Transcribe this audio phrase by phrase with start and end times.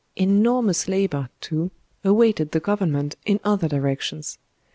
[0.15, 1.69] Enormous labour, too,
[2.03, 4.39] awaited the Government in other directions.